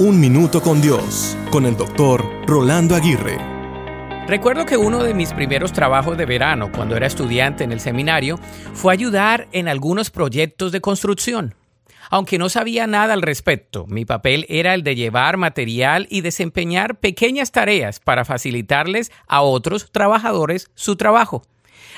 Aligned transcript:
Un 0.00 0.20
Minuto 0.20 0.62
con 0.62 0.80
Dios, 0.80 1.36
con 1.50 1.66
el 1.66 1.76
doctor 1.76 2.24
Rolando 2.46 2.94
Aguirre. 2.94 3.36
Recuerdo 4.28 4.64
que 4.64 4.76
uno 4.76 5.02
de 5.02 5.12
mis 5.12 5.32
primeros 5.32 5.72
trabajos 5.72 6.16
de 6.16 6.24
verano, 6.24 6.70
cuando 6.70 6.96
era 6.96 7.08
estudiante 7.08 7.64
en 7.64 7.72
el 7.72 7.80
seminario, 7.80 8.38
fue 8.74 8.92
ayudar 8.92 9.48
en 9.50 9.66
algunos 9.66 10.10
proyectos 10.10 10.70
de 10.70 10.80
construcción. 10.80 11.56
Aunque 12.10 12.38
no 12.38 12.48
sabía 12.48 12.86
nada 12.86 13.12
al 13.12 13.22
respecto, 13.22 13.86
mi 13.88 14.04
papel 14.04 14.46
era 14.48 14.74
el 14.74 14.84
de 14.84 14.94
llevar 14.94 15.36
material 15.36 16.06
y 16.10 16.20
desempeñar 16.20 17.00
pequeñas 17.00 17.50
tareas 17.50 17.98
para 17.98 18.24
facilitarles 18.24 19.10
a 19.26 19.42
otros 19.42 19.90
trabajadores 19.90 20.70
su 20.76 20.94
trabajo. 20.94 21.42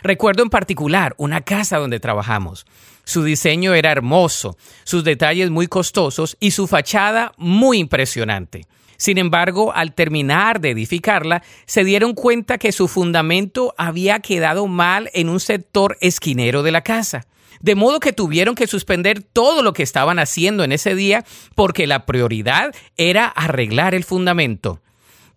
Recuerdo 0.02 0.42
en 0.42 0.50
particular 0.50 1.14
una 1.18 1.40
casa 1.42 1.78
donde 1.78 2.00
trabajamos. 2.00 2.66
Su 3.04 3.24
diseño 3.24 3.74
era 3.74 3.90
hermoso, 3.90 4.56
sus 4.84 5.04
detalles 5.04 5.50
muy 5.50 5.66
costosos 5.66 6.36
y 6.40 6.52
su 6.52 6.66
fachada 6.66 7.32
muy 7.36 7.78
impresionante. 7.78 8.66
Sin 8.96 9.16
embargo, 9.16 9.72
al 9.74 9.94
terminar 9.94 10.60
de 10.60 10.72
edificarla, 10.72 11.42
se 11.64 11.84
dieron 11.84 12.12
cuenta 12.14 12.58
que 12.58 12.70
su 12.70 12.86
fundamento 12.86 13.74
había 13.78 14.20
quedado 14.20 14.66
mal 14.66 15.08
en 15.14 15.30
un 15.30 15.40
sector 15.40 15.96
esquinero 16.02 16.62
de 16.62 16.70
la 16.70 16.82
casa. 16.82 17.26
De 17.60 17.74
modo 17.74 17.98
que 17.98 18.12
tuvieron 18.12 18.54
que 18.54 18.66
suspender 18.66 19.22
todo 19.22 19.62
lo 19.62 19.72
que 19.72 19.82
estaban 19.82 20.18
haciendo 20.18 20.64
en 20.64 20.72
ese 20.72 20.94
día 20.94 21.24
porque 21.54 21.86
la 21.86 22.04
prioridad 22.04 22.74
era 22.96 23.26
arreglar 23.26 23.94
el 23.94 24.04
fundamento. 24.04 24.82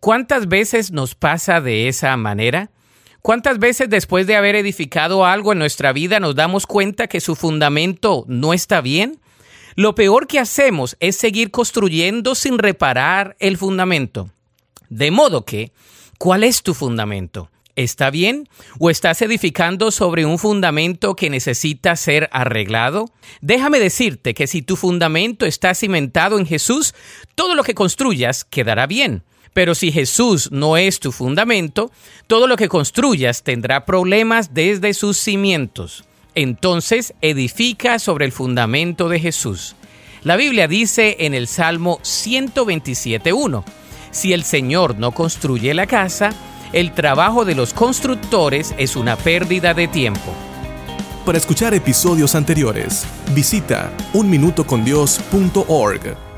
¿Cuántas 0.01 0.49
veces 0.49 0.91
nos 0.91 1.15
pasa 1.15 1.61
de 1.61 1.87
esa 1.87 2.17
manera? 2.17 2.69
¿Cuántas 3.23 3.57
veces 3.57 3.89
después 3.89 4.27
de 4.27 4.35
haber 4.35 4.57
edificado 4.57 5.25
algo 5.25 5.53
en 5.53 5.59
nuestra 5.59 5.93
vida 5.93 6.19
nos 6.19 6.35
damos 6.35 6.67
cuenta 6.67 7.07
que 7.07 7.21
su 7.21 7.37
fundamento 7.37 8.25
no 8.27 8.53
está 8.53 8.81
bien? 8.81 9.21
Lo 9.75 9.95
peor 9.95 10.27
que 10.27 10.39
hacemos 10.39 10.97
es 10.99 11.15
seguir 11.15 11.49
construyendo 11.49 12.35
sin 12.35 12.57
reparar 12.57 13.37
el 13.39 13.55
fundamento. 13.55 14.29
De 14.89 15.09
modo 15.09 15.45
que, 15.45 15.71
¿cuál 16.17 16.43
es 16.43 16.63
tu 16.63 16.73
fundamento? 16.73 17.49
¿Está 17.77 18.09
bien? 18.09 18.49
¿O 18.77 18.89
estás 18.89 19.21
edificando 19.21 19.91
sobre 19.91 20.25
un 20.25 20.37
fundamento 20.37 21.15
que 21.15 21.29
necesita 21.29 21.95
ser 21.95 22.27
arreglado? 22.33 23.09
Déjame 23.39 23.79
decirte 23.79 24.33
que 24.33 24.47
si 24.47 24.63
tu 24.63 24.75
fundamento 24.75 25.45
está 25.45 25.73
cimentado 25.75 26.37
en 26.37 26.45
Jesús, 26.45 26.93
todo 27.35 27.55
lo 27.55 27.63
que 27.63 27.73
construyas 27.73 28.43
quedará 28.43 28.85
bien. 28.85 29.23
Pero 29.53 29.75
si 29.75 29.91
Jesús 29.91 30.51
no 30.51 30.77
es 30.77 30.99
tu 30.99 31.11
fundamento, 31.11 31.91
todo 32.27 32.47
lo 32.47 32.57
que 32.57 32.69
construyas 32.69 33.43
tendrá 33.43 33.85
problemas 33.85 34.53
desde 34.53 34.93
sus 34.93 35.17
cimientos. 35.17 36.05
Entonces 36.35 37.13
edifica 37.21 37.99
sobre 37.99 38.25
el 38.25 38.31
fundamento 38.31 39.09
de 39.09 39.19
Jesús. 39.19 39.75
La 40.23 40.35
Biblia 40.35 40.67
dice 40.67 41.17
en 41.19 41.33
el 41.33 41.47
Salmo 41.47 41.99
127.1, 41.99 43.63
si 44.11 44.33
el 44.33 44.43
Señor 44.43 44.97
no 44.97 45.11
construye 45.11 45.73
la 45.73 45.87
casa, 45.87 46.31
el 46.71 46.93
trabajo 46.93 47.45
de 47.45 47.55
los 47.55 47.73
constructores 47.73 48.75
es 48.77 48.95
una 48.95 49.17
pérdida 49.17 49.73
de 49.73 49.87
tiempo. 49.87 50.33
Para 51.25 51.37
escuchar 51.37 51.73
episodios 51.73 52.35
anteriores, 52.35 53.05
visita 53.33 53.91
unminutocondios.org. 54.13 56.32